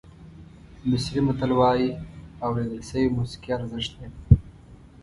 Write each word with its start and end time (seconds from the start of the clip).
مصري 0.89 1.19
متل 1.27 1.51
وایي 1.59 1.89
اورېدل 2.45 2.81
شوې 2.89 3.07
موسیقي 3.17 3.49
ارزښت 3.57 3.91
لري. 3.97 4.09